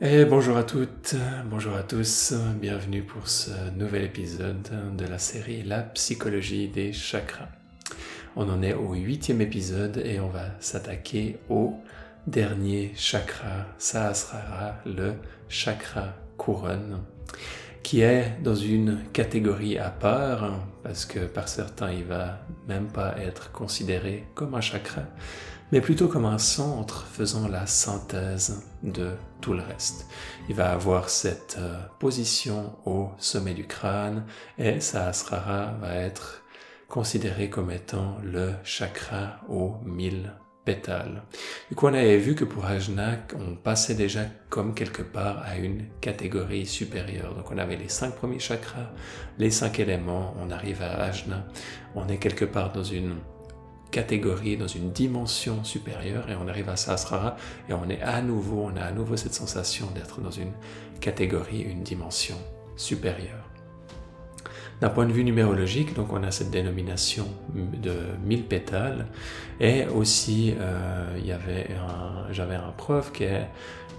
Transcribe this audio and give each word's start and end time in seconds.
Bonjour 0.00 0.56
à 0.56 0.62
toutes, 0.62 1.16
bonjour 1.46 1.74
à 1.74 1.82
tous, 1.82 2.32
bienvenue 2.60 3.02
pour 3.02 3.26
ce 3.26 3.50
nouvel 3.76 4.04
épisode 4.04 4.68
de 4.96 5.04
la 5.04 5.18
série 5.18 5.64
La 5.64 5.80
psychologie 5.80 6.68
des 6.68 6.92
chakras. 6.92 7.48
On 8.36 8.48
en 8.48 8.62
est 8.62 8.74
au 8.74 8.94
huitième 8.94 9.40
épisode 9.40 10.00
et 10.04 10.20
on 10.20 10.28
va 10.28 10.50
s'attaquer 10.60 11.40
au 11.48 11.74
dernier 12.28 12.92
chakra, 12.94 13.66
Sahasrara, 13.78 14.76
le 14.86 15.14
chakra 15.48 16.14
couronne, 16.36 17.00
qui 17.82 18.02
est 18.02 18.36
dans 18.40 18.54
une 18.54 19.00
catégorie 19.12 19.78
à 19.78 19.90
part, 19.90 20.60
parce 20.84 21.06
que 21.06 21.26
par 21.26 21.48
certains 21.48 21.90
il 21.90 22.04
va 22.04 22.38
même 22.68 22.86
pas 22.86 23.16
être 23.18 23.50
considéré 23.50 24.26
comme 24.36 24.54
un 24.54 24.60
chakra, 24.60 25.02
mais 25.72 25.80
plutôt 25.80 26.08
comme 26.08 26.24
un 26.24 26.38
centre 26.38 27.06
faisant 27.06 27.48
la 27.48 27.66
synthèse 27.66 28.62
de 28.82 29.12
tout 29.40 29.52
le 29.52 29.62
reste. 29.62 30.06
Il 30.48 30.54
va 30.54 30.72
avoir 30.72 31.08
cette 31.08 31.56
euh, 31.58 31.78
position 31.98 32.76
au 32.86 33.10
sommet 33.18 33.54
du 33.54 33.66
crâne 33.66 34.24
et 34.58 34.80
Sahasrara 34.80 35.74
va 35.80 35.94
être 35.94 36.42
considéré 36.88 37.50
comme 37.50 37.70
étant 37.70 38.16
le 38.24 38.52
chakra 38.64 39.40
aux 39.48 39.76
mille 39.84 40.32
pétales. 40.64 41.22
Du 41.68 41.76
coup, 41.76 41.86
on 41.86 41.94
avait 41.94 42.18
vu 42.18 42.34
que 42.34 42.44
pour 42.44 42.66
Ajna, 42.66 43.16
on 43.34 43.56
passait 43.56 43.94
déjà 43.94 44.22
comme 44.50 44.74
quelque 44.74 45.02
part 45.02 45.42
à 45.46 45.56
une 45.56 45.86
catégorie 46.00 46.66
supérieure. 46.66 47.34
Donc, 47.34 47.50
on 47.50 47.58
avait 47.58 47.76
les 47.76 47.88
cinq 47.88 48.14
premiers 48.14 48.38
chakras, 48.38 48.90
les 49.38 49.50
cinq 49.50 49.80
éléments, 49.80 50.34
on 50.38 50.50
arrive 50.50 50.82
à 50.82 51.04
Ajna, 51.04 51.46
on 51.94 52.06
est 52.08 52.18
quelque 52.18 52.44
part 52.44 52.72
dans 52.72 52.84
une 52.84 53.16
catégorie, 53.90 54.56
dans 54.56 54.66
une 54.66 54.92
dimension 54.92 55.64
supérieure, 55.64 56.28
et 56.30 56.36
on 56.36 56.48
arrive 56.48 56.68
à 56.68 56.76
Sahasrara, 56.76 57.36
et 57.68 57.72
on 57.72 57.88
est 57.88 58.02
à 58.02 58.20
nouveau, 58.22 58.70
on 58.72 58.76
a 58.76 58.82
à 58.82 58.92
nouveau 58.92 59.16
cette 59.16 59.34
sensation 59.34 59.88
d'être 59.94 60.20
dans 60.20 60.30
une 60.30 60.52
catégorie, 61.00 61.60
une 61.60 61.82
dimension 61.82 62.36
supérieure. 62.76 63.44
D'un 64.80 64.90
point 64.90 65.06
de 65.06 65.12
vue 65.12 65.24
numérologique, 65.24 65.94
donc 65.94 66.12
on 66.12 66.22
a 66.22 66.30
cette 66.30 66.50
dénomination 66.50 67.26
de 67.54 67.94
1000 68.24 68.44
pétales, 68.44 69.06
et 69.58 69.86
aussi 69.86 70.54
euh, 70.58 71.18
j'avais 72.30 72.54
un 72.54 72.72
prof 72.76 73.10
qui, 73.12 73.24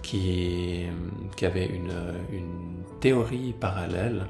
qui, 0.01 0.85
qui 1.35 1.45
avait 1.45 1.65
une, 1.65 1.91
une 2.31 2.83
théorie 3.01 3.53
parallèle 3.59 4.25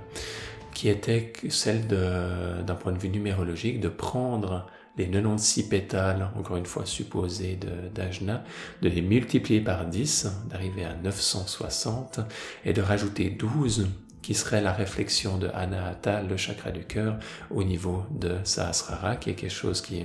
qui 0.74 0.88
était 0.88 1.34
celle 1.50 1.88
d'un 1.88 2.76
point 2.76 2.94
de 2.94 2.98
vue 2.98 3.10
numérologique 3.10 3.82
de 3.82 3.90
prendre 3.90 4.66
les 5.00 5.08
96 5.08 5.64
pétales, 5.70 6.30
encore 6.38 6.58
une 6.58 6.66
fois 6.66 6.86
supposés 6.86 7.58
d'Ajna, 7.96 8.44
de, 8.82 8.90
les 8.90 9.02
multiplier 9.02 9.62
par 9.62 9.86
10, 9.86 10.28
d'arriver 10.50 10.84
à 10.84 10.94
960, 10.96 12.20
et 12.66 12.74
de 12.74 12.82
rajouter 12.82 13.30
12 13.30 13.88
qui 14.22 14.34
serait 14.36 14.62
la 14.62 14.74
réflexion 14.74 15.38
de 15.38 15.48
Anahata, 15.56 16.22
le 16.22 16.36
chakra 16.36 16.72
du 16.72 16.84
cœur, 16.84 17.18
au 17.50 17.64
niveau 17.64 18.04
de 18.12 18.36
Sahasrara, 18.44 19.16
qui 19.16 19.30
est 19.30 19.34
quelque 19.34 19.50
chose 19.50 19.82
qui, 19.82 20.04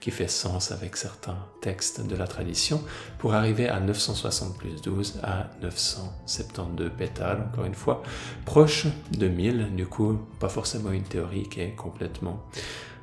qui 0.00 0.10
fait 0.10 0.28
sens 0.28 0.70
avec 0.70 0.96
certains 0.96 1.38
textes 1.62 2.06
de 2.06 2.14
la 2.14 2.26
tradition, 2.26 2.84
pour 3.18 3.34
arriver 3.34 3.68
à 3.68 3.80
960 3.80 4.58
plus 4.58 4.82
12 4.82 5.20
à 5.22 5.50
972 5.62 6.90
pétales, 6.96 7.48
encore 7.50 7.64
une 7.64 7.74
fois, 7.74 8.02
proche 8.44 8.86
de 9.10 9.26
1000, 9.26 9.74
du 9.74 9.86
coup, 9.86 10.18
pas 10.38 10.50
forcément 10.50 10.92
une 10.92 11.02
théorie 11.02 11.48
qui 11.48 11.60
est 11.62 11.74
complètement 11.74 12.44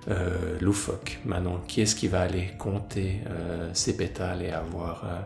euh, 0.07 0.57
loufoque. 0.59 1.19
Maintenant, 1.25 1.59
qui 1.67 1.81
est-ce 1.81 1.95
qui 1.95 2.07
va 2.07 2.21
aller 2.21 2.52
compter 2.57 3.21
euh, 3.27 3.69
ces 3.73 3.95
pétales 3.95 4.41
et 4.41 4.52
avoir 4.52 5.03
euh, 5.05 5.19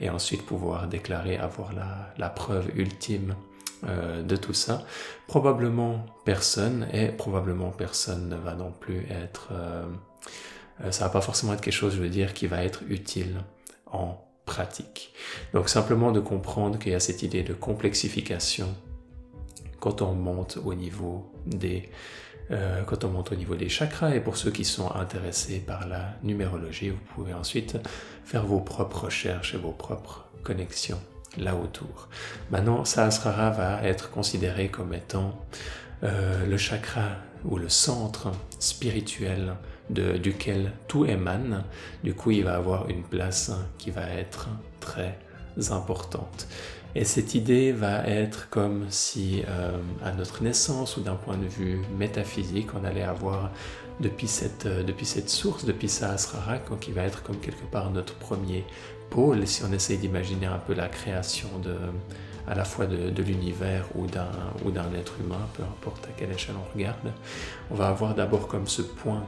et 0.00 0.10
ensuite 0.10 0.42
pouvoir 0.46 0.88
déclarer 0.88 1.36
avoir 1.36 1.72
la, 1.72 2.12
la 2.16 2.30
preuve 2.30 2.70
ultime 2.74 3.34
euh, 3.84 4.22
de 4.22 4.36
tout 4.36 4.54
ça? 4.54 4.84
Probablement 5.26 6.06
personne 6.24 6.86
et 6.92 7.08
probablement 7.08 7.70
personne 7.70 8.28
ne 8.28 8.36
va 8.36 8.54
non 8.54 8.72
plus 8.72 9.06
être. 9.10 9.52
Ça 10.90 11.04
va 11.04 11.10
pas 11.10 11.20
forcément 11.20 11.52
être 11.52 11.60
quelque 11.60 11.74
chose, 11.74 11.94
je 11.94 12.00
veux 12.00 12.08
dire, 12.08 12.34
qui 12.34 12.46
va 12.46 12.64
être 12.64 12.82
utile 12.88 13.36
en 13.86 14.24
pratique. 14.46 15.12
Donc 15.52 15.68
simplement 15.68 16.10
de 16.10 16.20
comprendre 16.20 16.78
qu'il 16.78 16.92
y 16.92 16.94
a 16.94 17.00
cette 17.00 17.22
idée 17.22 17.42
de 17.42 17.54
complexification 17.54 18.68
quand 19.78 20.02
on 20.02 20.14
monte 20.14 20.58
au 20.64 20.74
niveau 20.74 21.32
des 21.46 21.88
euh, 22.52 22.82
quand 22.84 23.04
on 23.04 23.08
monte 23.08 23.32
au 23.32 23.34
niveau 23.34 23.54
des 23.54 23.68
chakras. 23.68 24.14
Et 24.14 24.20
pour 24.20 24.36
ceux 24.36 24.50
qui 24.50 24.64
sont 24.64 24.94
intéressés 24.94 25.60
par 25.60 25.86
la 25.88 26.14
numérologie, 26.22 26.90
vous 26.90 27.14
pouvez 27.14 27.34
ensuite 27.34 27.78
faire 28.24 28.44
vos 28.44 28.60
propres 28.60 29.04
recherches 29.04 29.54
et 29.54 29.58
vos 29.58 29.72
propres 29.72 30.26
connexions 30.42 31.00
là 31.38 31.54
autour. 31.54 32.08
Maintenant, 32.50 32.84
Sahasrara 32.84 33.50
va 33.50 33.82
être 33.84 34.10
considéré 34.10 34.68
comme 34.68 34.92
étant 34.92 35.38
euh, 36.04 36.46
le 36.46 36.56
chakra 36.56 37.16
ou 37.44 37.56
le 37.56 37.68
centre 37.68 38.30
spirituel 38.58 39.54
duquel 39.90 40.72
tout 40.88 41.04
émane. 41.04 41.64
Du 42.04 42.14
coup, 42.14 42.30
il 42.30 42.44
va 42.44 42.56
avoir 42.56 42.88
une 42.88 43.02
place 43.02 43.50
qui 43.78 43.90
va 43.90 44.08
être 44.08 44.48
très 44.80 45.18
importante. 45.70 46.46
Et 46.94 47.04
cette 47.04 47.34
idée 47.34 47.72
va 47.72 48.06
être 48.06 48.50
comme 48.50 48.84
si 48.90 49.42
euh, 49.48 49.78
à 50.04 50.12
notre 50.12 50.42
naissance 50.42 50.98
ou 50.98 51.00
d'un 51.00 51.14
point 51.14 51.38
de 51.38 51.46
vue 51.46 51.80
métaphysique, 51.98 52.68
on 52.78 52.84
allait 52.84 53.02
avoir 53.02 53.50
depuis 54.00 54.28
cette, 54.28 54.66
euh, 54.66 54.82
depuis 54.82 55.06
cette 55.06 55.30
source, 55.30 55.64
depuis 55.64 55.88
Sahasrara, 55.88 56.58
qui 56.80 56.92
va 56.92 57.02
être 57.04 57.22
comme 57.22 57.38
quelque 57.38 57.64
part 57.70 57.90
notre 57.90 58.14
premier 58.14 58.64
pôle, 59.08 59.46
si 59.46 59.62
on 59.64 59.72
essaye 59.72 59.98
d'imaginer 59.98 60.46
un 60.46 60.58
peu 60.58 60.74
la 60.74 60.88
création 60.88 61.48
de, 61.62 61.76
à 62.46 62.54
la 62.54 62.64
fois 62.64 62.86
de, 62.86 63.10
de 63.10 63.22
l'univers 63.22 63.86
ou 63.94 64.06
d'un, 64.06 64.28
être 64.94 65.14
humain, 65.20 65.48
peu 65.54 65.62
importe 65.62 66.06
à 66.06 66.10
quelle 66.16 66.32
échelle 66.32 66.56
on 66.58 66.76
regarde, 66.76 67.12
on 67.70 67.74
va 67.74 67.88
avoir 67.88 68.14
d'abord 68.14 68.48
comme 68.48 68.66
ce 68.66 68.82
point 68.82 69.24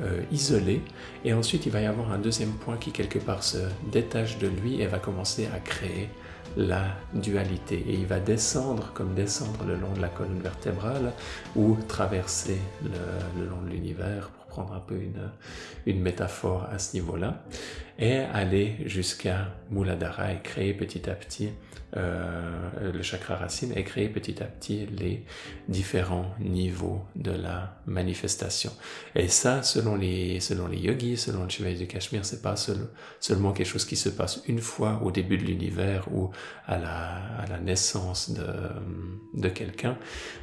euh, 0.00 0.22
isolé, 0.32 0.82
et 1.24 1.32
ensuite 1.32 1.66
il 1.66 1.72
va 1.72 1.80
y 1.80 1.86
avoir 1.86 2.12
un 2.12 2.18
deuxième 2.18 2.52
point 2.52 2.76
qui 2.76 2.92
quelque 2.92 3.18
part 3.18 3.42
se 3.42 3.58
détache 3.90 4.38
de 4.38 4.48
lui 4.48 4.80
et 4.80 4.86
va 4.86 4.98
commencer 4.98 5.48
à 5.54 5.58
créer 5.58 6.08
la 6.56 6.84
dualité. 7.12 7.84
Et 7.88 7.94
il 7.94 8.06
va 8.06 8.20
descendre 8.20 8.92
comme 8.94 9.14
descendre 9.14 9.64
le 9.66 9.76
long 9.76 9.92
de 9.92 10.00
la 10.00 10.08
colonne 10.08 10.40
vertébrale 10.40 11.12
ou 11.56 11.76
traverser 11.88 12.58
le, 12.82 13.46
long 13.46 13.60
de 13.62 13.70
l'univers, 13.70 14.30
prendre 14.54 14.72
un 14.72 14.84
peu 14.90 14.98
une, 15.08 15.30
une 15.86 16.00
métaphore 16.00 16.62
à 16.72 16.78
ce 16.78 16.94
niveau-là, 16.96 17.44
et 17.98 18.18
aller 18.18 18.76
jusqu'à 18.86 19.38
Muladhara 19.70 20.32
et 20.32 20.40
créer 20.42 20.74
petit 20.74 21.08
à 21.08 21.14
petit 21.14 21.50
euh, 21.96 22.92
le 22.92 23.02
chakra 23.02 23.36
racine 23.36 23.72
et 23.76 23.84
créer 23.84 24.08
petit 24.08 24.42
à 24.42 24.46
petit 24.46 24.86
les 24.86 25.24
différents 25.68 26.28
niveaux 26.40 27.02
de 27.14 27.30
la 27.30 27.80
manifestation. 27.86 28.72
Et 29.14 29.28
ça, 29.28 29.62
selon 29.62 29.94
les, 29.94 30.40
selon 30.40 30.66
les 30.66 30.78
yogis, 30.78 31.16
selon 31.16 31.44
le 31.44 31.48
Chevalier 31.48 31.78
du 31.78 31.86
Cachemire, 31.86 32.24
c'est 32.24 32.42
pas 32.42 32.56
seulement 33.20 33.52
quelque 33.52 33.72
chose 33.74 33.84
qui 33.84 33.96
se 33.96 34.08
passe 34.08 34.42
une 34.48 34.58
fois 34.58 35.00
au 35.04 35.12
début 35.12 35.38
de 35.38 35.44
l'univers 35.44 36.08
ou 36.12 36.30
à 36.66 36.78
la, 36.78 36.98
à 37.42 37.46
la 37.48 37.58
naissance 37.60 38.30
de, 38.30 39.40
de 39.40 39.48
quelqu'un, 39.48 39.96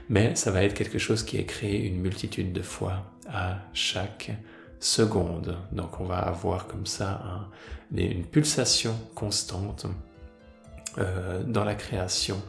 mais 0.08 0.36
ça 0.36 0.52
va 0.52 0.64
être 0.64 0.74
quelque 0.74 1.00
chose 1.00 1.24
qui 1.24 1.36
est 1.38 1.46
créé 1.46 1.76
une 1.86 2.00
multitude 2.00 2.54
de 2.54 2.62
fois 2.62 3.12
à 3.34 3.58
chaque 3.74 4.32
seconde. 4.80 5.58
Donc 5.72 6.00
on 6.00 6.06
va 6.06 6.18
avoir 6.18 6.68
comme 6.68 6.86
ça 6.86 7.22
un, 7.24 7.98
une 7.98 8.26
pulsation 8.26 8.96
constante 9.16 9.86
euh, 10.98 11.44
dans 11.44 11.64
la 11.64 11.76
création 11.76 12.42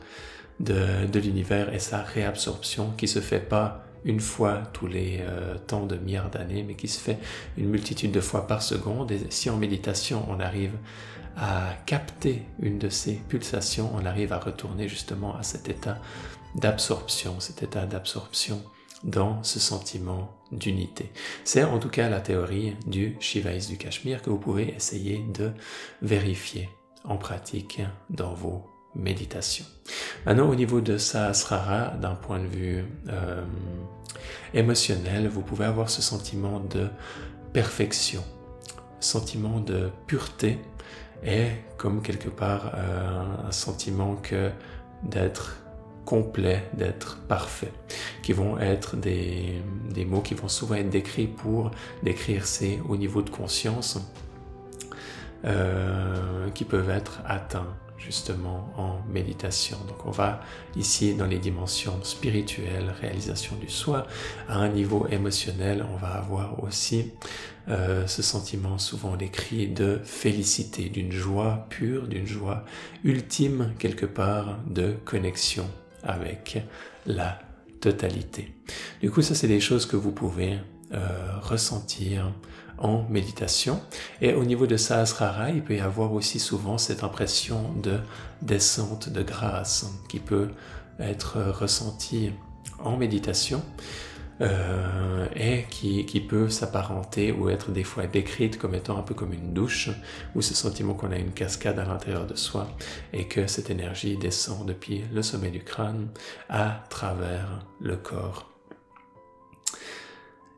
de, 0.60 1.06
de 1.06 1.20
l'univers 1.20 1.72
et 1.72 1.78
sa 1.78 2.02
réabsorption 2.02 2.90
qui 2.96 3.08
se 3.08 3.20
fait 3.20 3.40
pas 3.40 3.84
une 4.04 4.20
fois 4.20 4.62
tous 4.72 4.86
les 4.86 5.18
euh, 5.20 5.56
temps 5.58 5.86
de 5.86 5.96
milliards 5.96 6.30
d'années, 6.30 6.64
mais 6.64 6.74
qui 6.74 6.88
se 6.88 6.98
fait 6.98 7.18
une 7.56 7.68
multitude 7.68 8.10
de 8.10 8.20
fois 8.20 8.46
par 8.46 8.62
seconde. 8.62 9.12
Et 9.12 9.20
si 9.30 9.48
en 9.50 9.56
méditation 9.56 10.26
on 10.28 10.40
arrive 10.40 10.72
à 11.36 11.74
capter 11.86 12.42
une 12.60 12.78
de 12.78 12.88
ces 12.88 13.14
pulsations, 13.14 13.90
on 13.94 14.04
arrive 14.04 14.32
à 14.32 14.38
retourner 14.38 14.88
justement 14.88 15.36
à 15.36 15.42
cet 15.42 15.68
état 15.68 15.98
d'absorption, 16.56 17.40
cet 17.40 17.62
état 17.62 17.86
d'absorption 17.86 18.62
dans 19.04 19.42
ce 19.42 19.58
sentiment 19.58 20.41
d'unité. 20.52 21.10
C'est 21.44 21.64
en 21.64 21.78
tout 21.78 21.88
cas 21.88 22.08
la 22.08 22.20
théorie 22.20 22.76
du 22.86 23.16
Shivaïs 23.20 23.68
du 23.68 23.76
Cachemire 23.76 24.22
que 24.22 24.30
vous 24.30 24.38
pouvez 24.38 24.74
essayer 24.74 25.24
de 25.34 25.50
vérifier 26.02 26.68
en 27.04 27.16
pratique 27.16 27.80
dans 28.10 28.34
vos 28.34 28.66
méditations. 28.94 29.64
Maintenant, 30.26 30.48
au 30.48 30.54
niveau 30.54 30.80
de 30.80 30.98
Sahasrara, 30.98 31.96
d'un 31.96 32.14
point 32.14 32.40
de 32.40 32.46
vue 32.46 32.84
euh, 33.08 33.42
émotionnel, 34.54 35.28
vous 35.28 35.42
pouvez 35.42 35.64
avoir 35.64 35.88
ce 35.88 36.02
sentiment 36.02 36.60
de 36.60 36.88
perfection, 37.52 38.22
sentiment 39.00 39.60
de 39.60 39.90
pureté 40.06 40.58
et 41.24 41.48
comme 41.78 42.02
quelque 42.02 42.28
part 42.28 42.72
euh, 42.74 43.48
un 43.48 43.52
sentiment 43.52 44.16
que 44.16 44.50
d'être 45.02 45.61
complet, 46.04 46.68
d'être 46.74 47.18
parfait, 47.28 47.72
qui 48.22 48.32
vont 48.32 48.58
être 48.58 48.96
des, 48.96 49.62
des 49.90 50.04
mots 50.04 50.20
qui 50.20 50.34
vont 50.34 50.48
souvent 50.48 50.74
être 50.74 50.90
décrits 50.90 51.26
pour 51.26 51.70
décrire 52.02 52.46
ces 52.46 52.80
au 52.88 52.96
niveau 52.96 53.22
de 53.22 53.30
conscience 53.30 53.98
euh, 55.44 56.50
qui 56.50 56.64
peuvent 56.64 56.90
être 56.90 57.20
atteints 57.26 57.76
justement 57.98 58.72
en 58.76 59.00
méditation. 59.08 59.76
Donc 59.88 60.06
on 60.06 60.10
va 60.10 60.40
ici 60.76 61.14
dans 61.14 61.26
les 61.26 61.38
dimensions 61.38 61.98
spirituelles, 62.02 62.92
réalisation 63.00 63.56
du 63.56 63.68
soi, 63.68 64.06
à 64.48 64.58
un 64.58 64.68
niveau 64.68 65.06
émotionnel, 65.08 65.84
on 65.92 65.96
va 65.96 66.08
avoir 66.08 66.62
aussi 66.62 67.12
euh, 67.68 68.06
ce 68.06 68.22
sentiment 68.22 68.78
souvent 68.78 69.16
décrit 69.16 69.68
de 69.68 70.00
félicité, 70.04 70.88
d'une 70.88 71.12
joie 71.12 71.66
pure, 71.70 72.06
d'une 72.08 72.26
joie 72.26 72.64
ultime 73.04 73.72
quelque 73.78 74.06
part 74.06 74.58
de 74.66 74.94
connexion 75.04 75.68
avec 76.02 76.62
la 77.06 77.38
totalité. 77.80 78.54
Du 79.00 79.10
coup, 79.10 79.22
ça 79.22 79.34
c'est 79.34 79.48
des 79.48 79.60
choses 79.60 79.86
que 79.86 79.96
vous 79.96 80.12
pouvez 80.12 80.58
euh, 80.92 81.38
ressentir 81.40 82.32
en 82.78 83.04
méditation. 83.08 83.80
Et 84.20 84.34
au 84.34 84.44
niveau 84.44 84.66
de 84.66 84.76
Sahasrara, 84.76 85.50
il 85.50 85.62
peut 85.62 85.76
y 85.76 85.80
avoir 85.80 86.12
aussi 86.12 86.38
souvent 86.38 86.78
cette 86.78 87.04
impression 87.04 87.72
de 87.82 87.98
descente 88.42 89.08
de 89.08 89.22
grâce 89.22 89.86
qui 90.08 90.18
peut 90.18 90.48
être 90.98 91.40
ressentie 91.40 92.32
en 92.78 92.96
méditation. 92.96 93.62
Euh, 94.40 95.26
et 95.36 95.66
qui, 95.70 96.04
qui 96.06 96.20
peut 96.20 96.48
s'apparenter 96.48 97.32
ou 97.32 97.48
être 97.50 97.70
des 97.70 97.84
fois 97.84 98.06
décrite 98.06 98.58
comme 98.58 98.74
étant 98.74 98.98
un 98.98 99.02
peu 99.02 99.14
comme 99.14 99.32
une 99.32 99.52
douche, 99.52 99.90
ou 100.34 100.42
ce 100.42 100.54
sentiment 100.54 100.94
qu'on 100.94 101.12
a 101.12 101.18
une 101.18 101.32
cascade 101.32 101.78
à 101.78 101.84
l'intérieur 101.84 102.26
de 102.26 102.34
soi 102.34 102.68
et 103.12 103.28
que 103.28 103.46
cette 103.46 103.70
énergie 103.70 104.16
descend 104.16 104.66
depuis 104.66 105.04
le 105.12 105.22
sommet 105.22 105.50
du 105.50 105.62
crâne 105.62 106.08
à 106.48 106.82
travers 106.88 107.64
le 107.80 107.96
corps 107.96 108.52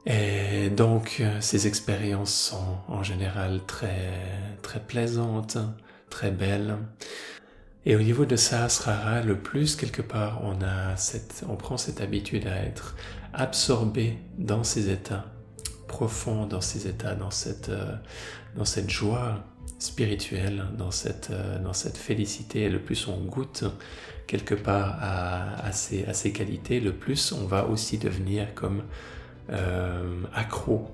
et 0.06 0.69
donc, 0.69 1.23
ces 1.41 1.67
expériences 1.67 2.35
sont 2.35 2.77
en 2.88 3.03
général 3.03 3.62
très, 3.67 4.20
très 4.62 4.81
plaisantes, 4.81 5.56
très 6.11 6.31
belles. 6.31 6.77
Et 7.86 7.96
au 7.96 8.00
niveau 8.00 8.25
de 8.25 8.36
Sahasrara, 8.36 9.20
le 9.20 9.38
plus 9.38 9.76
quelque 9.76 10.00
part, 10.00 10.40
on 10.42 10.62
a 10.62 10.96
cette, 10.96 11.44
on 11.48 11.56
prend 11.56 11.76
cette 11.76 12.00
habitude 12.00 12.46
à 12.46 12.56
être 12.56 12.96
absorbé 13.34 14.19
dans 14.38 14.64
ces 14.64 14.88
états 14.88 15.26
profonds, 15.86 16.46
dans 16.46 16.62
ces 16.62 16.88
états, 16.88 17.14
dans 17.14 17.31
cette, 17.31 17.69
euh, 17.69 17.94
dans 18.56 18.64
cette 18.64 18.88
joie 18.90 19.44
spirituelle, 19.78 20.64
dans 20.78 20.90
cette, 20.90 21.28
euh, 21.31 21.58
dans 21.58 21.75
cette 21.75 21.98
félicité. 21.98 22.62
Et 22.62 22.69
le 22.70 22.81
plus 22.81 23.06
on 23.06 23.19
goûte 23.25 23.64
quelque 24.26 24.54
part 24.54 24.96
à, 25.02 25.70
ces, 25.72 26.06
à 26.06 26.14
ces 26.14 26.32
qualités, 26.32 26.81
le 26.81 26.92
plus 26.92 27.32
on 27.32 27.46
va 27.46 27.66
aussi 27.66 27.98
devenir 27.98 28.54
comme 28.54 28.82
euh, 29.50 30.22
accro 30.32 30.90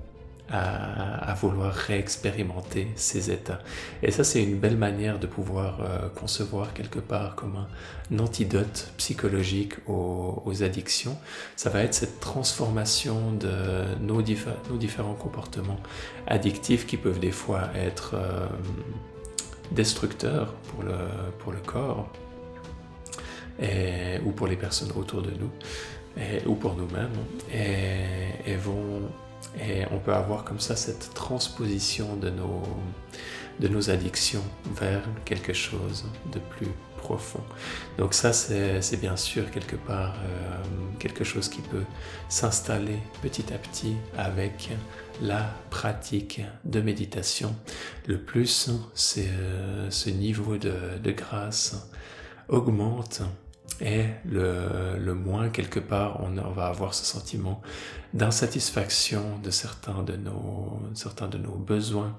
à, 0.49 1.10
vouloir 1.33 1.73
réexpérimenter 1.73 2.87
ces 2.95 3.31
états. 3.31 3.59
Et 4.03 4.11
ça, 4.11 4.23
c'est 4.23 4.43
une 4.43 4.57
belle 4.57 4.77
manière 4.77 5.19
de 5.19 5.27
pouvoir 5.27 5.81
euh, 5.81 6.09
concevoir 6.09 6.73
quelque 6.73 6.99
part 6.99 7.35
comme 7.35 7.55
un, 7.55 8.19
antidote 8.19 8.91
psychologique 8.97 9.75
aux, 9.87 10.63
addictions. 10.63 11.17
Ça 11.55 11.69
va 11.69 11.81
être 11.81 11.93
cette 11.93 12.19
transformation 12.19 13.31
de 13.31 13.85
nos, 14.01 14.21
différents 14.21 15.13
comportements 15.13 15.79
addictifs 16.27 16.85
qui 16.85 16.97
peuvent 16.97 17.19
des 17.19 17.31
fois 17.31 17.69
être 17.73 18.15
euh, 18.15 18.47
destructeurs 19.71 20.53
pour 20.53 20.83
le, 20.83 21.59
corps 21.65 22.11
ou 24.25 24.31
pour 24.31 24.47
les 24.47 24.57
personnes 24.57 24.91
autour 24.97 25.21
de 25.21 25.31
nous 25.31 25.51
ou 26.45 26.55
pour 26.55 26.75
nous-mêmes, 26.75 27.09
et, 27.53 28.55
vont, 28.55 29.09
et 29.59 29.85
on 29.91 29.99
peut 29.99 30.13
avoir 30.13 30.43
comme 30.43 30.59
ça 30.59 30.75
cette 30.75 31.13
transposition 31.13 32.15
de 32.15 32.29
nos, 32.29 32.63
de 33.59 33.67
nos 33.67 33.89
addictions 33.89 34.43
vers 34.75 35.03
quelque 35.25 35.53
chose 35.53 36.05
de 36.31 36.39
plus 36.39 36.67
profond. 36.97 37.43
Donc 37.97 38.13
ça, 38.13 38.31
c'est 38.31 38.99
bien 39.01 39.17
sûr 39.17 39.49
quelque 39.51 39.75
part 39.75 40.15
euh, 40.23 40.63
quelque 40.99 41.23
chose 41.23 41.49
qui 41.49 41.61
peut 41.61 41.83
s'installer 42.29 42.99
petit 43.21 43.51
à 43.53 43.57
petit 43.57 43.95
avec 44.17 44.69
la 45.21 45.53
pratique 45.69 46.41
de 46.63 46.79
méditation. 46.79 47.55
Le 48.07 48.19
plus, 48.19 48.69
c'est 48.93 49.29
euh, 49.29 49.89
ce 49.89 50.09
niveau 50.09 50.57
de, 50.57 50.73
de 51.03 51.11
grâce 51.11 51.89
augmente 52.47 53.21
et 53.81 54.05
le, 54.25 55.13
moins, 55.13 55.49
quelque 55.49 55.79
part, 55.79 56.21
on, 56.21 56.29
va 56.51 56.67
avoir 56.67 56.93
ce 56.93 57.03
sentiment 57.03 57.61
d'insatisfaction 58.13 59.39
de 59.39 59.49
certains 59.49 60.03
de 60.03 60.15
nos, 60.15 60.79
certains 60.93 61.27
de 61.27 61.39
nos 61.39 61.55
besoins 61.55 62.15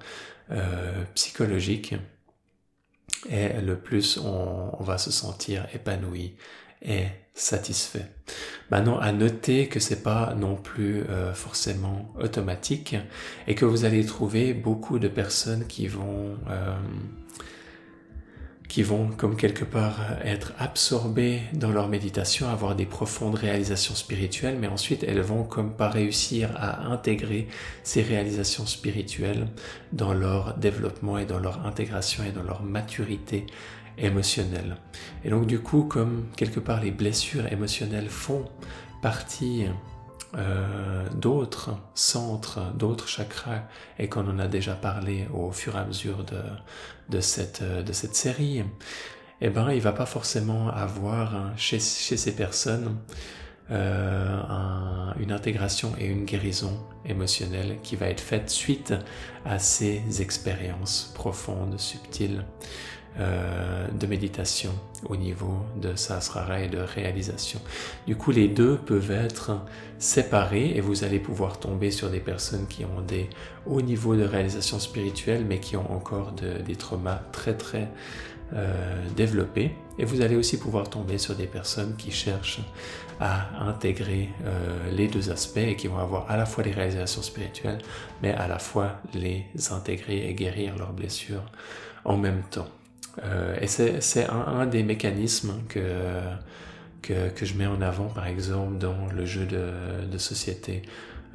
euh, 0.51 1.03
psychologiques. 1.15 1.95
Et 3.29 3.61
le 3.61 3.77
plus, 3.79 4.17
on, 4.17 4.83
va 4.83 4.97
se 4.97 5.09
sentir 5.09 5.65
épanoui 5.73 6.35
et 6.81 7.05
satisfait. 7.33 8.11
Maintenant, 8.69 8.99
à 8.99 9.13
noter 9.13 9.69
que 9.69 9.79
c'est 9.79 10.03
pas 10.03 10.33
non 10.35 10.57
plus 10.57 11.03
euh, 11.03 11.33
forcément 11.33 12.13
automatique 12.19 12.97
et 13.47 13.55
que 13.55 13.63
vous 13.63 13.85
allez 13.85 14.05
trouver 14.05 14.53
beaucoup 14.53 14.99
de 14.99 15.07
personnes 15.07 15.65
qui 15.65 15.87
vont 15.87 16.37
euh, 16.49 16.75
qui 18.73 18.81
vont 18.81 19.09
comme 19.15 19.35
quelque 19.35 19.65
part 19.65 19.99
être 20.23 20.51
absorbées 20.57 21.41
dans 21.53 21.69
leur 21.69 21.87
méditation, 21.87 22.49
avoir 22.49 22.75
des 22.75 22.87
profondes 22.87 23.35
réalisations 23.35 23.93
spirituelles, 23.93 24.57
mais 24.59 24.65
ensuite 24.65 25.03
elles 25.03 25.21
vont 25.21 25.43
comme 25.43 25.75
pas 25.75 25.89
réussir 25.89 26.49
à 26.55 26.87
intégrer 26.87 27.47
ces 27.83 28.01
réalisations 28.01 28.65
spirituelles 28.65 29.45
dans 29.91 30.11
leur 30.11 30.57
développement 30.57 31.19
et 31.19 31.25
dans 31.25 31.37
leur 31.37 31.67
intégration 31.67 32.23
et 32.23 32.31
dans 32.31 32.41
leur 32.41 32.63
maturité 32.63 33.45
émotionnelle. 33.99 34.77
Et 35.23 35.29
donc 35.29 35.45
du 35.45 35.59
coup, 35.59 35.83
comme 35.83 36.25
quelque 36.35 36.59
part 36.59 36.81
les 36.81 36.89
blessures 36.89 37.53
émotionnelles 37.53 38.09
font 38.09 38.45
partie 39.03 39.65
euh, 40.35 41.07
d'autres 41.15 41.71
centres, 41.93 42.59
d'autres 42.75 43.07
chakras, 43.07 43.63
et 43.99 44.09
qu'on 44.09 44.27
en 44.27 44.39
a 44.39 44.47
déjà 44.47 44.73
parlé 44.73 45.27
au 45.33 45.51
fur 45.51 45.75
et 45.75 45.79
à 45.79 45.85
mesure 45.85 46.23
de, 46.23 46.41
de, 47.09 47.21
cette, 47.21 47.63
de 47.63 47.93
cette 47.93 48.15
série, 48.15 48.63
eh 49.41 49.49
ben, 49.49 49.71
il 49.71 49.81
va 49.81 49.91
pas 49.91 50.05
forcément 50.05 50.69
avoir 50.69 51.35
hein, 51.35 51.53
chez, 51.57 51.79
chez 51.79 52.17
ces 52.17 52.35
personnes 52.35 52.97
euh, 53.71 54.41
un, 54.49 55.15
une 55.19 55.31
intégration 55.31 55.93
et 55.97 56.05
une 56.05 56.25
guérison 56.25 56.85
émotionnelle 57.05 57.77
qui 57.81 57.95
va 57.95 58.07
être 58.07 58.19
faite 58.19 58.49
suite 58.49 58.93
à 59.45 59.57
ces 59.57 60.21
expériences 60.21 61.13
profondes, 61.15 61.79
subtiles. 61.79 62.45
Euh, 63.19 63.87
de 63.91 64.07
méditation 64.07 64.71
au 65.07 65.15
niveau 65.15 65.57
de 65.79 65.95
Sahasrara 65.95 66.61
et 66.61 66.67
de 66.67 66.79
réalisation. 66.79 67.59
Du 68.07 68.15
coup, 68.15 68.31
les 68.31 68.47
deux 68.47 68.75
peuvent 68.75 69.11
être 69.11 69.51
séparés 69.99 70.71
et 70.75 70.81
vous 70.81 71.03
allez 71.03 71.19
pouvoir 71.19 71.59
tomber 71.59 71.91
sur 71.91 72.09
des 72.09 72.19
personnes 72.19 72.65
qui 72.65 72.85
ont 72.85 73.01
des 73.01 73.29
hauts 73.67 73.83
niveaux 73.83 74.15
de 74.15 74.23
réalisation 74.23 74.79
spirituelle 74.79 75.45
mais 75.47 75.59
qui 75.59 75.77
ont 75.77 75.93
encore 75.93 76.31
des 76.31 76.75
traumas 76.75 77.21
très 77.31 77.55
très 77.55 77.87
euh, 78.55 79.07
développés. 79.15 79.75
Et 79.99 80.05
vous 80.05 80.21
allez 80.21 80.35
aussi 80.35 80.57
pouvoir 80.57 80.89
tomber 80.89 81.19
sur 81.19 81.35
des 81.35 81.45
personnes 81.45 81.95
qui 81.95 82.09
cherchent 82.09 82.61
à 83.19 83.63
intégrer 83.63 84.29
euh, 84.45 84.89
les 84.91 85.07
deux 85.07 85.29
aspects 85.29 85.57
et 85.57 85.75
qui 85.75 85.87
vont 85.87 85.99
avoir 85.99 86.31
à 86.31 86.35
la 86.35 86.47
fois 86.47 86.63
les 86.63 86.71
réalisations 86.71 87.21
spirituelles 87.21 87.81
mais 88.23 88.33
à 88.33 88.47
la 88.47 88.57
fois 88.57 88.93
les 89.13 89.45
intégrer 89.71 90.27
et 90.27 90.33
guérir 90.33 90.75
leurs 90.79 90.93
blessures 90.93 91.45
en 92.05 92.17
même 92.17 92.41
temps. 92.49 92.67
Euh, 93.21 93.55
et 93.61 93.67
c'est 93.67 94.27
un, 94.29 94.65
des 94.65 94.83
mécanismes 94.83 95.61
que, 95.69 96.19
que, 97.01 97.45
je 97.45 97.53
mets 97.55 97.67
en 97.67 97.81
avant, 97.81 98.07
par 98.07 98.27
exemple, 98.27 98.77
dans 98.77 99.07
le 99.13 99.25
jeu 99.25 99.45
de, 99.45 100.17
société. 100.17 100.81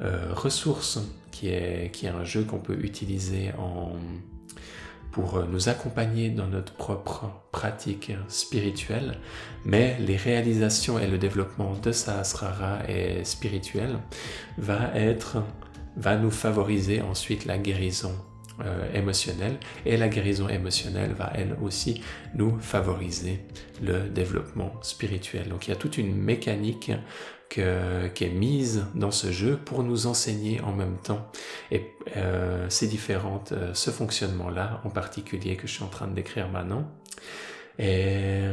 Euh, 0.01 0.33
Ressources, 0.33 0.99
qui 1.31 1.49
est, 1.49 1.91
qui 1.93 2.05
est 2.05 2.09
un 2.09 2.23
jeu 2.23 2.43
qu'on 2.43 2.59
peut 2.59 2.77
utiliser 2.81 3.51
en, 3.57 3.93
pour 5.11 5.43
nous 5.45 5.69
accompagner 5.69 6.29
dans 6.29 6.47
notre 6.47 6.73
propre 6.73 7.29
pratique 7.51 8.11
spirituelle, 8.27 9.17
mais 9.65 9.97
les 9.99 10.15
réalisations 10.15 10.99
et 10.99 11.07
le 11.07 11.17
développement 11.17 11.73
de 11.75 11.91
Sahasrara 11.91 12.79
et 12.87 13.23
spirituel 13.23 13.99
va 14.57 14.91
être 14.95 15.43
va 15.97 16.15
nous 16.15 16.31
favoriser 16.31 17.01
ensuite 17.01 17.45
la 17.45 17.57
guérison 17.57 18.13
euh, 18.61 18.93
émotionnelle 18.93 19.57
et 19.85 19.97
la 19.97 20.09
guérison 20.09 20.49
émotionnelle 20.49 21.13
va 21.13 21.31
elle 21.35 21.55
aussi 21.61 22.01
nous 22.35 22.59
favoriser 22.59 23.39
le 23.81 24.09
développement 24.09 24.73
spirituel. 24.81 25.49
Donc 25.49 25.67
il 25.67 25.71
y 25.71 25.73
a 25.73 25.77
toute 25.77 25.97
une 25.97 26.15
mécanique 26.15 26.91
que, 27.49 28.07
qui 28.09 28.25
est 28.25 28.29
mise 28.29 28.85
dans 28.95 29.11
ce 29.11 29.31
jeu 29.31 29.57
pour 29.57 29.83
nous 29.83 30.07
enseigner 30.07 30.61
en 30.61 30.71
même 30.71 30.97
temps 30.97 31.31
et 31.71 31.85
euh, 32.17 32.69
ces 32.69 32.87
différentes 32.87 33.53
euh, 33.53 33.73
ce 33.73 33.91
fonctionnement 33.91 34.49
là 34.49 34.81
en 34.83 34.89
particulier 34.89 35.55
que 35.55 35.67
je 35.67 35.73
suis 35.73 35.83
en 35.83 35.87
train 35.87 36.07
de 36.07 36.13
décrire 36.13 36.49
maintenant 36.49 36.91
et, 37.79 38.43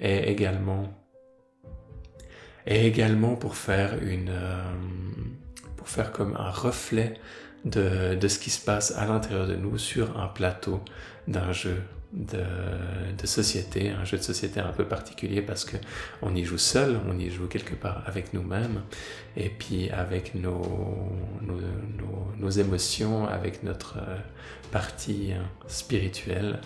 et 0.00 0.30
également 0.30 0.84
et 2.66 2.86
également 2.86 3.34
pour 3.34 3.56
faire 3.56 3.94
une 4.02 4.30
pour 5.76 5.88
faire 5.88 6.12
comme 6.12 6.36
un 6.36 6.50
reflet 6.50 7.14
de, 7.64 8.28
ce 8.28 8.38
qui 8.38 8.50
se 8.50 8.64
passe 8.64 8.92
à 8.96 9.06
l'intérieur 9.06 9.46
de 9.46 9.56
nous 9.56 9.78
sur 9.78 10.18
un 10.18 10.28
plateau 10.28 10.80
d'un 11.26 11.52
jeu 11.52 11.82
de, 12.12 13.26
société, 13.26 13.90
un 13.90 14.04
jeu 14.04 14.16
de 14.16 14.22
société 14.22 14.60
un 14.60 14.72
peu 14.72 14.84
particulier 14.84 15.42
parce 15.42 15.64
que 15.64 15.76
on 16.22 16.34
y 16.34 16.44
joue 16.44 16.56
seul, 16.56 16.98
on 17.06 17.18
y 17.18 17.30
joue 17.30 17.46
quelque 17.46 17.74
part 17.74 18.02
avec 18.06 18.32
nous-mêmes 18.32 18.82
et 19.36 19.50
puis 19.50 19.90
avec 19.90 20.34
nos, 20.34 21.12
nos, 22.38 22.50
émotions, 22.50 23.26
avec 23.26 23.62
notre 23.62 23.98
euh, 23.98 24.16
partie 24.72 25.32
hein, 25.32 25.44
spirituelle 25.66 26.60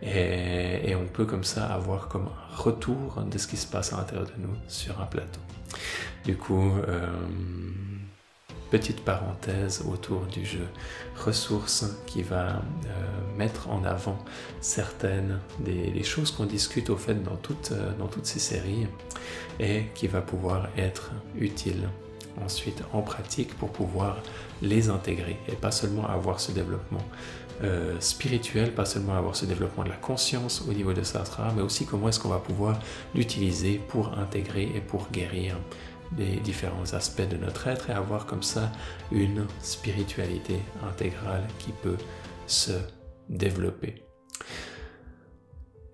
et, 0.00 0.90
et, 0.90 0.94
on 0.94 1.06
peut 1.06 1.24
comme 1.24 1.44
ça 1.44 1.66
avoir 1.66 2.08
comme 2.08 2.28
un 2.28 2.56
retour 2.56 3.24
de 3.28 3.36
ce 3.36 3.48
qui 3.48 3.56
se 3.56 3.66
passe 3.66 3.92
à 3.92 3.96
l'intérieur 3.96 4.26
de 4.26 4.42
nous 4.42 4.54
sur 4.68 5.00
un 5.00 5.06
plateau. 5.06 5.40
Du 6.24 6.36
coup, 6.36 6.72
euh, 6.88 7.06
petite 8.74 9.04
parenthèse 9.04 9.84
autour 9.88 10.22
du 10.22 10.44
jeu. 10.44 10.66
Ressources 11.24 11.84
qui 12.06 12.22
va 12.22 12.48
euh, 12.48 12.58
mettre 13.38 13.70
en 13.70 13.84
avant 13.84 14.18
certaines 14.60 15.38
des, 15.60 16.02
choses 16.02 16.32
qu'on 16.32 16.44
discute 16.44 16.90
au 16.90 16.96
fait 16.96 17.22
dans 17.22 17.36
toutes, 17.36 17.70
euh, 17.70 17.92
dans 18.00 18.08
toutes 18.08 18.26
ces 18.26 18.40
séries 18.40 18.88
et 19.60 19.84
qui 19.94 20.08
va 20.08 20.20
pouvoir 20.22 20.66
être 20.76 21.12
utile 21.38 21.88
ensuite 22.44 22.82
en 22.92 23.02
pratique 23.02 23.56
pour 23.58 23.70
pouvoir 23.70 24.20
les 24.60 24.88
intégrer 24.88 25.36
et 25.46 25.54
pas 25.54 25.70
seulement 25.70 26.08
avoir 26.08 26.40
ce 26.40 26.50
développement 26.50 27.06
euh, 27.62 27.94
spirituel, 28.00 28.72
pas 28.72 28.86
seulement 28.86 29.14
avoir 29.14 29.36
ce 29.36 29.46
développement 29.46 29.84
de 29.84 29.90
la 29.90 29.94
conscience 29.94 30.64
au 30.68 30.72
niveau 30.72 30.92
de 30.92 31.04
Sastra, 31.04 31.52
mais 31.54 31.62
aussi 31.62 31.86
comment 31.86 32.08
est-ce 32.08 32.18
qu'on 32.18 32.30
va 32.30 32.40
pouvoir 32.40 32.80
l'utiliser 33.14 33.80
pour 33.86 34.18
intégrer 34.18 34.64
et 34.74 34.80
pour 34.80 35.08
guérir 35.12 35.56
des 36.16 36.36
différents 36.36 36.94
aspects 36.94 37.28
de 37.28 37.36
notre 37.36 37.66
être 37.66 37.90
et 37.90 37.92
avoir 37.92 38.26
comme 38.26 38.42
ça 38.42 38.70
une 39.10 39.46
spiritualité 39.60 40.60
intégrale 40.82 41.44
qui 41.58 41.72
peut 41.72 41.98
se 42.46 42.72
développer. 43.28 44.02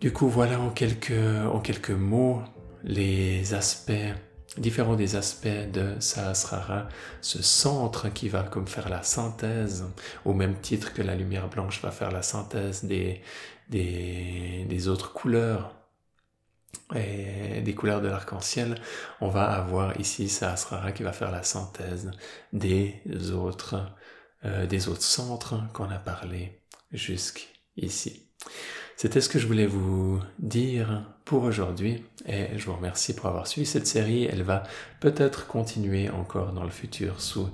Du 0.00 0.12
coup, 0.12 0.28
voilà 0.28 0.60
en 0.60 0.70
quelques, 0.70 1.12
en 1.12 1.60
quelques 1.60 1.90
mots 1.90 2.42
les 2.82 3.54
aspects, 3.54 3.92
différents 4.56 4.96
des 4.96 5.16
aspects 5.16 5.70
de 5.72 5.96
Sahasrara, 6.00 6.88
ce 7.20 7.42
centre 7.42 8.08
qui 8.08 8.28
va 8.28 8.42
comme 8.42 8.66
faire 8.66 8.88
la 8.88 9.02
synthèse, 9.02 9.84
au 10.24 10.32
même 10.32 10.58
titre 10.60 10.94
que 10.94 11.02
la 11.02 11.14
lumière 11.14 11.48
blanche 11.48 11.82
va 11.82 11.90
faire 11.90 12.10
la 12.10 12.22
synthèse 12.22 12.84
des 12.84 13.20
autres 14.88 15.12
couleurs 15.12 15.76
et 16.94 17.60
des 17.60 17.74
couleurs 17.74 18.00
de 18.00 18.08
l'arc-en-ciel, 18.08 18.76
on 19.20 19.28
va 19.28 19.44
avoir 19.44 19.98
ici 20.00 20.28
Sahasrara 20.28 20.92
qui 20.92 21.02
va 21.02 21.12
faire 21.12 21.30
la 21.30 21.42
synthèse 21.42 22.10
des 22.52 23.00
autres, 23.32 23.76
euh, 24.44 24.66
des 24.66 24.88
autres 24.88 25.02
centres 25.02 25.62
qu'on 25.72 25.90
a 25.90 25.98
parlé 25.98 26.60
jusqu'ici. 26.92 28.26
C'était 28.96 29.20
ce 29.20 29.28
que 29.28 29.38
je 29.38 29.46
voulais 29.46 29.66
vous 29.66 30.20
dire 30.38 31.06
pour 31.24 31.44
aujourd'hui 31.44 32.04
et 32.26 32.58
je 32.58 32.66
vous 32.66 32.74
remercie 32.74 33.14
pour 33.14 33.26
avoir 33.26 33.46
suivi 33.46 33.66
cette 33.66 33.86
série. 33.86 34.24
Elle 34.24 34.42
va 34.42 34.64
peut-être 35.00 35.46
continuer 35.46 36.10
encore 36.10 36.52
dans 36.52 36.64
le 36.64 36.70
futur 36.70 37.20
sous 37.20 37.48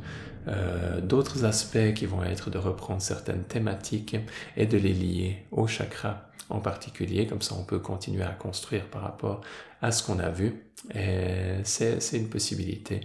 euh, 0.49 1.01
d'autres 1.01 1.45
aspects 1.45 1.95
qui 1.95 2.07
vont 2.07 2.25
être 2.25 2.51
de 2.51 2.59
reprendre 2.59 3.01
certaines 3.01 3.45
thématiques 3.45 4.17
et 4.57 4.67
de 4.67 4.77
les 4.77 4.93
lier 4.93 5.47
au 5.53 5.67
chakra 5.67 6.31
en 6.51 6.61
particulier, 6.61 7.27
comme 7.27 7.43
ça 7.43 7.55
on 7.59 7.65
peut 7.65 7.79
continuer 7.79 8.23
à 8.23 8.33
construire 8.33 8.89
par 8.89 9.03
rapport 9.03 9.41
à 9.83 9.91
ce 9.93 10.03
qu'on 10.03 10.19
a 10.19 10.31
vu. 10.31 10.63
Et 10.95 11.61
c'est 11.65 11.99
une 12.13 12.29
possibilité 12.29 13.01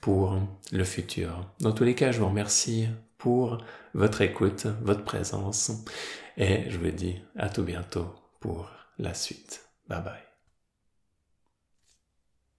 pour 0.00 0.38
le 0.72 0.84
futur. 0.84 1.46
Dans 1.60 1.72
tous 1.72 1.84
les 1.84 1.94
cas, 1.94 2.12
je 2.12 2.18
vous 2.18 2.28
remercie 2.28 2.88
pour 3.18 3.58
votre 3.94 4.20
écoute, 4.20 4.66
votre 4.82 5.04
présence, 5.04 5.70
et 6.36 6.68
je 6.68 6.78
vous 6.78 6.90
dis 6.90 7.20
à 7.36 7.48
tout 7.48 7.62
bientôt 7.62 8.12
pour 8.40 8.68
la 8.98 9.14
suite. 9.14 9.64
Bye 9.88 10.02
bye. 10.02 10.31